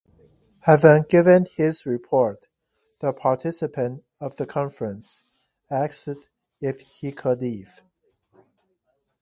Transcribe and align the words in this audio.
Having 0.61 1.03
given 1.09 1.45
his 1.55 1.85
report, 1.85 2.47
the 3.01 3.13
participant 3.13 4.03
of 4.19 4.35
the 4.37 4.47
conference 4.47 5.25
asked 5.69 6.09
if 6.59 6.79
he 6.79 7.11
could 7.11 7.39
leave. 7.39 7.83